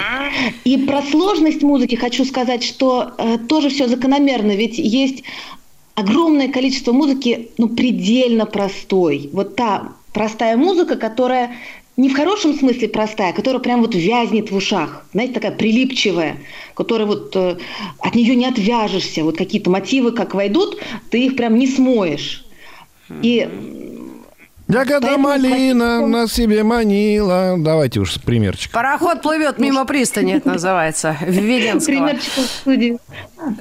И 0.63 0.77
про 0.77 1.01
сложность 1.01 1.63
музыки 1.63 1.95
хочу 1.95 2.23
сказать, 2.23 2.63
что 2.63 3.11
э, 3.17 3.39
тоже 3.49 3.69
все 3.69 3.87
закономерно, 3.87 4.55
ведь 4.55 4.77
есть 4.77 5.23
огромное 5.95 6.47
количество 6.49 6.93
музыки, 6.93 7.49
ну, 7.57 7.67
предельно 7.67 8.45
простой. 8.45 9.31
Вот 9.33 9.55
та 9.55 9.93
простая 10.13 10.55
музыка, 10.55 10.97
которая 10.97 11.55
не 11.97 12.09
в 12.09 12.15
хорошем 12.15 12.53
смысле 12.53 12.89
простая, 12.89 13.33
которая 13.33 13.59
прям 13.59 13.81
вот 13.81 13.95
вязнет 13.95 14.51
в 14.51 14.55
ушах, 14.55 15.05
знаете, 15.11 15.33
такая 15.33 15.51
прилипчивая, 15.51 16.37
которая 16.75 17.07
вот 17.07 17.35
э, 17.35 17.57
от 17.99 18.15
нее 18.15 18.35
не 18.35 18.45
отвяжешься. 18.45 19.23
Вот 19.23 19.35
какие-то 19.35 19.71
мотивы, 19.71 20.11
как 20.11 20.35
войдут, 20.35 20.77
ты 21.09 21.25
их 21.25 21.35
прям 21.35 21.55
не 21.55 21.67
смоешь. 21.67 22.44
И 23.21 23.49
Ягода 24.67 25.17
малина 25.17 26.05
на 26.07 26.27
себе 26.27 26.63
манила. 26.63 27.55
Давайте 27.57 27.99
уж 27.99 28.19
примерчик. 28.19 28.71
Пароход 28.71 29.21
плывет 29.21 29.59
мимо 29.59 29.85
пристани, 29.85 30.33
это 30.33 30.49
называется, 30.49 31.15
Введенского. 31.21 31.93
Примерчик 31.93 32.31
в 32.33 32.39
студии. 32.39 32.97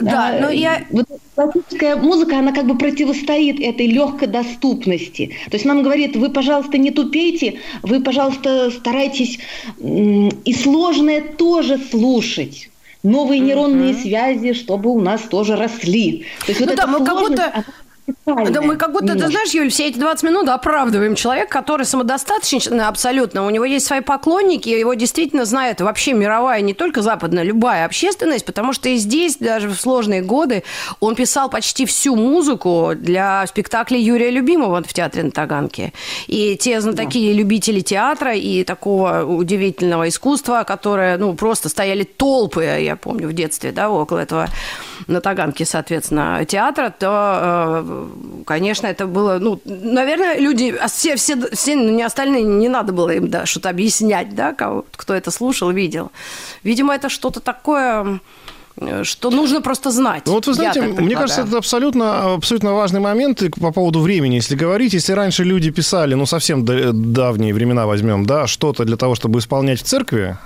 Да, 0.01 0.39
но 0.41 0.49
я... 0.49 0.85
Вот 0.91 1.07
классическая 1.35 1.97
музыка, 1.97 2.39
она 2.39 2.53
как 2.53 2.67
бы 2.67 2.79
противостоит 2.79 3.61
этой 3.61 3.87
легкой 3.87 4.29
доступности. 4.29 5.37
То 5.51 5.57
есть 5.57 5.67
нам 5.67 5.83
говорит, 5.83 6.17
вы, 6.17 6.31
пожалуйста, 6.31 6.79
не 6.79 6.91
тупейте, 6.91 7.61
вы, 7.83 8.01
пожалуйста, 8.01 8.71
старайтесь 8.71 9.41
и 9.79 10.55
сложное 10.55 11.21
тоже 11.21 11.79
слушать 11.91 12.71
новые 13.05 13.39
нейронные 13.41 13.93
mm-hmm. 13.93 14.03
связи, 14.03 14.53
чтобы 14.55 14.91
у 14.91 15.01
нас 15.01 15.21
тоже 15.23 15.57
росли. 15.57 16.25
То 16.47 16.53
есть 16.53 16.61
ну 16.61 16.67
вот 16.67 16.77
да, 16.77 16.87
мы 16.87 17.05
как 17.05 17.19
будто 17.19 17.65
да 18.27 18.61
мы 18.61 18.77
как 18.77 18.93
будто, 18.93 19.07
немножко. 19.07 19.27
ты 19.27 19.33
знаешь, 19.33 19.51
Юль, 19.55 19.71
все 19.71 19.89
эти 19.89 19.99
20 19.99 20.25
минут 20.25 20.49
оправдываем 20.49 21.15
человека, 21.15 21.51
который 21.51 21.87
самодостаточный 21.87 22.85
абсолютно. 22.85 23.47
У 23.47 23.51
него 23.51 23.65
есть 23.65 23.87
свои 23.87 24.01
поклонники, 24.01 24.69
его 24.69 24.95
действительно 24.95 25.47
знает 25.47 25.81
вообще 25.81 26.13
мировая, 26.13 26.61
не 26.61 26.75
только 26.75 27.01
западная, 27.01 27.45
любая 27.45 27.87
общественность, 27.87 28.45
потому 28.45 28.75
что 28.75 28.91
и 28.91 28.97
здесь, 28.97 29.37
даже 29.37 29.69
в 29.69 29.75
сложные 29.75 30.21
годы, 30.21 30.65
он 31.01 31.15
писал 31.15 31.49
почти 31.49 31.87
всю 31.87 32.15
музыку 32.15 32.93
для 32.95 33.47
спектаклей 33.47 34.03
Юрия 34.03 34.31
Любимого 34.31 34.83
в 34.83 34.93
театре 34.93 35.23
на 35.23 35.31
Таганке. 35.31 35.93
И 36.27 36.57
те 36.57 36.81
да. 36.81 37.03
любители 37.03 37.81
театра 37.81 38.35
и 38.35 38.65
такого 38.65 39.25
удивительного 39.25 40.09
искусства, 40.09 40.65
которые, 40.67 41.17
ну, 41.17 41.35
просто 41.35 41.71
стояли 41.71 42.05
толпы, 42.05 42.65
я 42.65 42.97
помню, 42.97 43.29
в 43.29 43.33
детстве, 43.33 43.73
да, 43.73 43.89
около 43.89 44.19
этого 44.19 44.49
на 45.07 45.21
Таганке, 45.21 45.65
соответственно, 45.65 46.45
театра, 46.45 46.95
то 46.97 47.83
э, 47.87 47.94
конечно, 48.47 48.87
это 48.87 49.07
было, 49.07 49.39
ну, 49.39 49.61
наверное, 49.65 50.39
люди, 50.39 50.75
а 50.81 50.89
все, 50.89 51.17
все, 51.17 51.37
все 51.53 51.77
ну, 51.77 51.91
не 51.91 52.03
остальные, 52.03 52.43
не 52.43 52.69
надо 52.69 52.93
было 52.93 53.11
им, 53.11 53.29
да, 53.29 53.47
что-то 53.47 53.71
объяснять, 53.71 54.35
да, 54.35 54.53
кого, 54.53 54.85
кто 54.93 55.15
это 55.15 55.31
слушал, 55.31 55.71
видел. 55.71 56.11
Видимо, 56.63 56.95
это 56.95 57.09
что-то 57.09 57.41
такое 57.41 58.21
что 59.03 59.31
нужно 59.31 59.61
просто 59.61 59.91
знать. 59.91 60.23
Ну, 60.27 60.33
вот 60.33 60.47
вы 60.47 60.55
знаете, 60.55 60.83
мне 60.83 61.15
кажется, 61.15 61.43
это 61.43 61.59
абсолютно, 61.59 62.35
абсолютно 62.35 62.75
важный 62.75 63.01
момент 63.01 63.43
по 63.61 63.73
поводу 63.73 64.01
времени, 64.01 64.37
если 64.37 64.57
говорить. 64.57 64.95
Если 64.95 65.13
раньше 65.13 65.45
люди 65.45 65.71
писали, 65.71 66.15
ну, 66.15 66.27
совсем 66.27 66.65
давние 66.65 67.55
времена 67.55 67.87
возьмем, 67.87 68.27
да, 68.27 68.47
что-то 68.47 68.85
для 68.85 68.97
того, 68.97 69.15
чтобы 69.15 69.39
исполнять 69.39 69.81
в 69.81 69.85
церкви, 69.85 70.37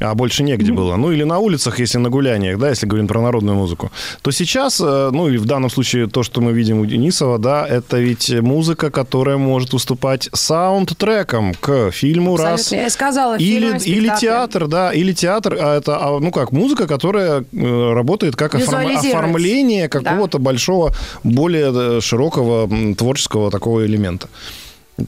а 0.00 0.14
больше 0.14 0.42
негде 0.42 0.72
было. 0.72 0.96
Ну, 0.96 1.12
или 1.12 1.24
на 1.24 1.38
улицах, 1.38 1.78
если 1.80 1.98
на 1.98 2.10
гуляниях, 2.10 2.58
да, 2.58 2.70
если 2.70 2.86
говорим 2.86 3.08
про 3.08 3.20
народную 3.20 3.56
музыку. 3.56 3.90
То 4.22 4.30
сейчас, 4.32 4.80
э, 4.80 5.10
ну, 5.12 5.28
и 5.28 5.36
в 5.36 5.44
данном 5.44 5.70
случае 5.70 6.06
то, 6.06 6.22
что 6.22 6.40
мы 6.40 6.52
видим 6.52 6.80
у 6.80 6.86
Денисова, 6.86 7.38
да, 7.38 7.66
это 7.66 7.98
ведь 7.98 8.30
музыка, 8.40 8.90
которая 8.90 9.36
может 9.36 9.72
выступать 9.72 10.28
саундтреком 10.32 11.54
к 11.54 11.90
фильму 11.90 12.34
Абсолютно. 12.34 12.50
раз. 12.50 12.72
Я 12.72 12.90
сказала, 12.90 13.36
или, 13.36 13.78
или 13.84 14.10
театр, 14.20 14.66
да, 14.66 14.92
или 14.92 15.12
театр, 15.12 15.56
а 15.60 15.76
это, 15.76 15.98
а, 16.00 16.18
ну, 16.18 16.30
как, 16.30 16.52
музыка, 16.52 16.86
которая 16.86 17.40
э, 17.40 17.44
работает 17.62 18.36
как 18.36 18.54
оформление 18.54 19.88
какого-то 19.88 20.38
да. 20.38 20.44
большого, 20.44 20.92
более 21.22 21.72
э, 21.74 22.00
широкого 22.00 22.68
творческого 22.96 23.50
такого 23.50 23.86
элемента. 23.86 24.28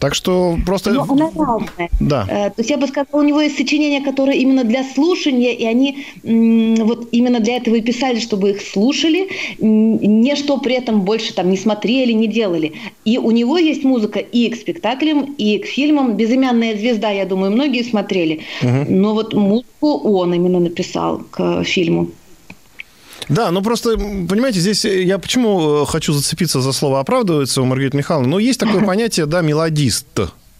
Так 0.00 0.14
что 0.14 0.56
просто... 0.64 0.92
Но 0.92 1.02
она 1.02 1.30
разная. 1.36 1.90
Да. 2.00 2.26
Э, 2.28 2.50
то 2.50 2.54
есть 2.58 2.70
я 2.70 2.78
бы 2.78 2.86
сказала, 2.86 3.06
у 3.12 3.22
него 3.22 3.40
есть 3.40 3.56
сочинения, 3.56 4.00
которые 4.00 4.38
именно 4.38 4.64
для 4.64 4.82
слушания, 4.82 5.52
и 5.52 5.64
они 5.64 6.06
вот 6.22 7.08
именно 7.12 7.38
для 7.40 7.56
этого 7.56 7.74
и 7.74 7.82
писали, 7.82 8.18
чтобы 8.18 8.50
их 8.50 8.62
слушали, 8.62 9.28
не 9.58 10.36
что 10.36 10.56
при 10.58 10.74
этом 10.74 11.02
больше 11.02 11.34
там 11.34 11.50
не 11.50 11.56
смотрели, 11.56 12.12
не 12.12 12.26
делали. 12.26 12.72
И 13.04 13.18
у 13.18 13.30
него 13.30 13.58
есть 13.58 13.84
музыка 13.84 14.20
и 14.20 14.48
к 14.48 14.56
спектаклям, 14.56 15.34
и 15.36 15.58
к 15.58 15.66
фильмам. 15.66 16.16
«Безымянная 16.16 16.76
звезда», 16.76 17.10
я 17.10 17.26
думаю, 17.26 17.52
многие 17.52 17.82
смотрели. 17.82 18.40
Угу. 18.62 18.86
Но 18.88 19.14
вот 19.14 19.34
музыку 19.34 19.98
он 19.98 20.32
именно 20.32 20.60
написал 20.60 21.22
к 21.30 21.62
фильму. 21.64 22.08
Да, 23.28 23.50
ну 23.50 23.62
просто, 23.62 23.96
понимаете, 23.96 24.60
здесь 24.60 24.84
я 24.84 25.18
почему 25.18 25.82
э, 25.82 25.86
хочу 25.86 26.12
зацепиться 26.12 26.60
за 26.60 26.72
слово 26.72 27.00
«оправдывается» 27.00 27.62
у 27.62 27.64
Маргариты 27.64 27.96
Михайловны. 27.96 28.28
Ну, 28.28 28.38
есть 28.38 28.60
такое 28.60 28.82
понятие, 28.86 29.26
да, 29.26 29.40
мелодист. 29.40 30.06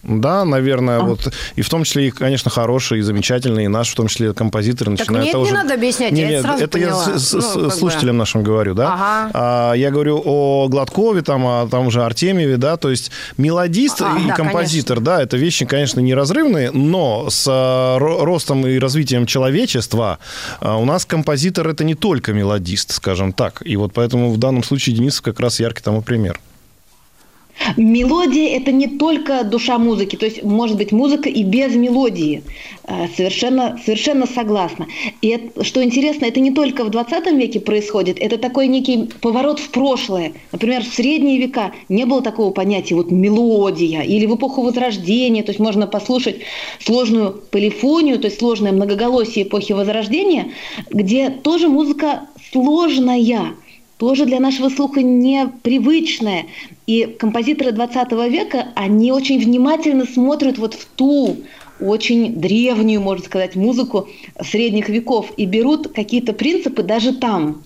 Да, 0.07 0.45
наверное, 0.45 0.99
а. 0.99 1.03
вот 1.03 1.33
и 1.57 1.63
в 1.63 1.69
том 1.69 1.85
числе 1.85 2.09
и, 2.09 2.11
конечно, 2.11 2.51
хорошие 2.51 3.01
и 3.01 3.03
замечательные, 3.03 3.67
и 3.67 3.69
наш, 3.69 3.91
в 3.91 3.95
том 3.95 4.09
числе 4.09 4.35
композиторы 4.35 4.91
начинают. 4.91 5.33
Так 5.33 5.35
мне 5.35 5.45
это 5.45 5.51
не 5.51 5.63
надо 5.63 5.75
объяснять, 5.75 6.13
не, 6.13 6.23
я 6.23 6.29
нет, 6.29 6.43
сразу 6.43 6.65
это 6.65 6.79
поняла. 6.79 7.05
я 7.07 7.19
с, 7.19 7.33
ну, 7.33 7.71
слушателям 7.71 8.17
бы. 8.17 8.19
нашим 8.21 8.43
говорю, 8.43 8.75
да. 8.75 8.95
Ага. 8.95 9.31
А, 9.35 9.73
я 9.75 9.91
говорю 9.91 10.21
о 10.25 10.69
Гладкове, 10.69 11.23
там, 11.23 11.47
о 11.47 11.67
том 11.67 11.91
же 11.91 12.03
Артемьеве, 12.03 12.57
да, 12.57 12.77
то 12.77 12.91
есть 12.91 13.11
мелодист 13.37 14.03
а, 14.03 14.17
и 14.19 14.29
да, 14.29 14.35
композитор, 14.35 14.97
конечно. 14.99 15.17
да, 15.17 15.23
это 15.23 15.37
вещи, 15.37 15.65
конечно, 15.65 16.01
неразрывные, 16.01 16.71
но 16.71 17.31
с 17.31 17.47
а, 17.49 17.99
ростом 17.99 18.67
и 18.67 18.79
развитием 18.79 19.27
человечества 19.27 20.19
а, 20.61 20.77
у 20.77 20.85
нас 20.85 21.05
композитор 21.05 21.69
это 21.69 21.85
не 21.85 21.95
только 21.95 22.33
мелодист, 22.33 22.93
скажем 22.93 23.33
так, 23.33 23.63
и 23.65 23.77
вот 23.77 23.93
поэтому 23.95 24.33
в 24.33 24.39
данном 24.39 24.63
случае 24.63 24.97
Денис 24.97 25.21
как 25.21 25.41
раз 25.41 25.61
яркий 25.61 25.83
тому 25.83 26.03
пример. 26.03 26.39
Мелодия– 27.77 28.57
это 28.59 28.73
не 28.73 28.87
только 28.87 29.45
душа 29.45 29.79
музыки, 29.79 30.17
то 30.17 30.27
есть 30.27 30.43
может 30.43 30.77
быть 30.77 30.93
музыка 30.93 31.29
и 31.29 31.43
без 31.43 31.75
мелодии. 31.75 32.43
Э, 32.87 33.07
совершенно, 33.17 33.81
совершенно 33.85 34.27
согласна. 34.27 34.87
И 35.23 35.29
это, 35.29 35.65
что 35.65 35.83
интересно, 35.83 36.27
это 36.27 36.41
не 36.41 36.51
только 36.51 36.85
в 36.85 36.91
20 36.91 37.33
веке 37.33 37.61
происходит, 37.61 38.19
это 38.21 38.37
такой 38.37 38.67
некий 38.67 39.09
поворот 39.21 39.59
в 39.59 39.71
прошлое. 39.71 40.33
Например, 40.53 40.83
в 40.83 40.93
средние 40.93 41.39
века 41.39 41.73
не 41.89 42.05
было 42.05 42.21
такого 42.21 42.51
понятия 42.51 42.95
вот 42.95 43.11
мелодия, 43.11 44.03
или 44.03 44.27
в 44.27 44.37
эпоху 44.37 44.63
Возрождения, 44.63 45.43
то 45.43 45.51
есть 45.51 45.61
можно 45.61 45.87
послушать 45.87 46.41
сложную 46.79 47.33
полифонию, 47.33 48.19
то 48.19 48.27
есть 48.27 48.39
сложное 48.39 48.73
многоголосие 48.73 49.47
эпохи 49.47 49.73
Возрождения, 49.73 50.53
где 50.91 51.31
тоже 51.31 51.69
музыка 51.69 52.29
сложная, 52.53 53.55
тоже 53.97 54.27
для 54.27 54.41
нашего 54.41 54.69
слуха 54.69 55.03
непривычное. 55.03 56.47
И 56.87 57.05
композиторы 57.07 57.73
20 57.73 58.13
века, 58.31 58.69
они 58.75 59.13
очень 59.13 59.39
внимательно 59.39 60.05
смотрят 60.05 60.59
вот 60.59 60.75
в 60.75 60.85
ту 60.87 61.37
очень 61.81 62.35
древнюю, 62.35 63.01
можно 63.01 63.25
сказать, 63.25 63.57
музыку 63.57 64.09
средних 64.41 64.89
веков 64.89 65.33
и 65.37 65.45
берут 65.45 65.89
какие-то 65.93 66.33
принципы 66.33 66.83
даже 66.83 67.15
там. 67.15 67.63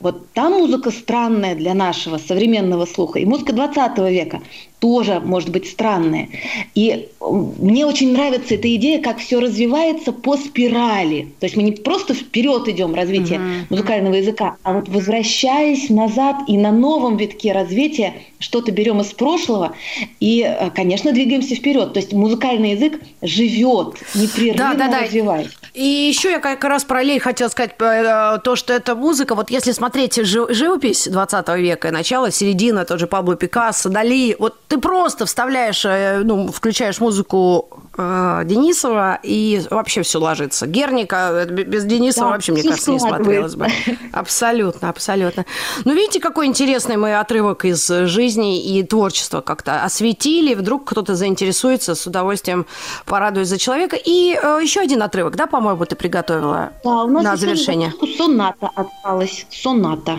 Вот 0.00 0.30
та 0.32 0.50
музыка 0.50 0.90
странная 0.90 1.54
для 1.54 1.74
нашего 1.74 2.18
современного 2.18 2.84
слуха, 2.86 3.18
и 3.18 3.24
музыка 3.24 3.52
20 3.52 3.98
века 4.10 4.42
тоже 4.78 5.20
может 5.20 5.48
быть 5.48 5.68
странная. 5.68 6.28
И 6.74 7.08
мне 7.20 7.86
очень 7.86 8.12
нравится 8.12 8.54
эта 8.54 8.74
идея, 8.76 9.00
как 9.00 9.18
все 9.18 9.40
развивается 9.40 10.12
по 10.12 10.36
спирали. 10.36 11.32
То 11.40 11.46
есть 11.46 11.56
мы 11.56 11.62
не 11.62 11.72
просто 11.72 12.12
вперед 12.14 12.68
идем 12.68 12.94
развитие 12.94 13.38
uh-huh. 13.38 13.66
музыкального 13.70 14.14
языка, 14.14 14.56
а 14.62 14.74
вот 14.74 14.88
возвращаясь 14.88 15.88
назад 15.88 16.36
и 16.46 16.58
на 16.58 16.72
новом 16.72 17.16
витке 17.16 17.52
развития 17.52 18.14
что-то 18.38 18.70
берем 18.70 19.00
из 19.00 19.06
прошлого 19.06 19.74
и, 20.20 20.42
э, 20.42 20.70
конечно, 20.70 21.12
двигаемся 21.12 21.54
вперед. 21.54 21.94
То 21.94 22.00
есть 22.00 22.12
музыкальный 22.12 22.72
язык 22.72 23.00
живет, 23.22 23.94
непрерывно 24.14 24.74
да, 24.74 24.86
да, 24.86 24.88
да. 24.88 25.00
развиваясь. 25.02 25.48
И 25.76 25.84
еще 25.84 26.30
я 26.30 26.38
как 26.38 26.64
раз 26.64 26.84
параллель 26.84 27.20
хотела 27.20 27.50
сказать 27.50 27.72
э, 27.78 28.38
то, 28.42 28.56
что 28.56 28.72
эта 28.72 28.94
музыка, 28.94 29.34
вот 29.34 29.50
если 29.50 29.72
смотреть 29.72 30.14
живопись 30.14 31.06
20 31.06 31.48
века, 31.58 31.90
начало, 31.90 32.30
середина, 32.30 32.86
тот 32.86 32.98
же 32.98 33.06
Пабло 33.06 33.36
Пикассо, 33.36 33.90
Дали, 33.90 34.36
вот 34.38 34.54
ты 34.68 34.78
просто 34.78 35.26
вставляешь, 35.26 35.84
э, 35.84 36.22
ну, 36.24 36.50
включаешь 36.50 36.98
музыку 36.98 37.68
Денисова, 37.96 39.18
и 39.22 39.62
вообще 39.70 40.02
все 40.02 40.18
ложится. 40.18 40.66
Герника 40.66 41.46
без 41.46 41.84
Денисова 41.84 42.26
да, 42.26 42.32
вообще, 42.32 42.52
мне 42.52 42.62
кажется, 42.62 42.92
не 42.92 42.98
смотрелось 42.98 43.54
бы. 43.54 43.66
Абсолютно, 44.12 44.88
абсолютно. 44.88 45.44
Ну, 45.84 45.94
видите, 45.94 46.20
какой 46.20 46.46
интересный 46.46 46.96
мы 46.96 47.18
отрывок 47.18 47.64
из 47.64 47.86
жизни 47.86 48.62
и 48.62 48.82
творчества 48.82 49.40
как-то 49.40 49.82
осветили. 49.82 50.54
Вдруг 50.54 50.84
кто-то 50.84 51.14
заинтересуется, 51.14 51.94
с 51.94 52.06
удовольствием 52.06 52.66
порадуюсь 53.04 53.48
за 53.48 53.58
человека. 53.58 53.96
И 53.96 54.38
э, 54.40 54.58
еще 54.62 54.80
один 54.80 55.02
отрывок, 55.02 55.36
да, 55.36 55.46
по-моему, 55.46 55.84
ты 55.86 55.96
приготовила 55.96 56.72
да, 56.84 57.04
у 57.04 57.08
нас 57.08 57.24
на 57.24 57.36
завершение? 57.36 57.92
Соната 58.16 58.70
осталась. 58.74 59.46
Соната. 59.50 60.18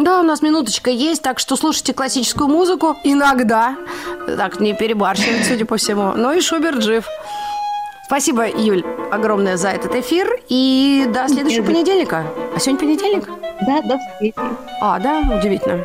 Да, 0.00 0.20
у 0.20 0.22
нас 0.22 0.40
минуточка 0.40 0.90
есть, 0.90 1.20
так 1.20 1.38
что 1.38 1.56
слушайте 1.56 1.92
классическую 1.92 2.48
музыку 2.48 2.96
иногда. 3.04 3.76
Так, 4.26 4.58
не 4.58 4.72
перебарщивать, 4.72 5.44
судя 5.46 5.66
по 5.66 5.76
всему. 5.76 6.12
Ну 6.16 6.32
и 6.32 6.40
Шуберт 6.40 6.82
жив. 6.82 7.06
Спасибо, 8.06 8.48
Юль, 8.48 8.82
огромное 9.12 9.58
за 9.58 9.68
этот 9.68 9.94
эфир. 9.94 10.40
И 10.48 11.06
до 11.12 11.28
следующего 11.28 11.66
понедельника. 11.66 12.24
А 12.56 12.58
сегодня 12.58 12.80
понедельник? 12.80 13.28
Да, 13.66 13.82
до 13.82 13.98
встречи. 13.98 14.34
А, 14.80 14.98
да, 14.98 15.20
удивительно. 15.38 15.84